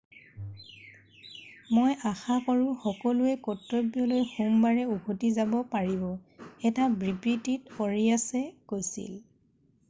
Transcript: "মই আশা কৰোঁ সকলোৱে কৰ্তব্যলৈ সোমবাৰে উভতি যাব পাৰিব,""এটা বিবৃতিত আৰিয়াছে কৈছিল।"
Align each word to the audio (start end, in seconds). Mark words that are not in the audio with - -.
"মই 1.79 1.91
আশা 2.11 2.37
কৰোঁ 2.47 2.71
সকলোৱে 2.85 3.35
কৰ্তব্যলৈ 3.49 4.23
সোমবাৰে 4.31 4.87
উভতি 4.95 5.31
যাব 5.37 5.53
পাৰিব,""এটা 5.75 6.89
বিবৃতিত 7.05 7.77
আৰিয়াছে 7.77 8.43
কৈছিল।" 8.75 9.15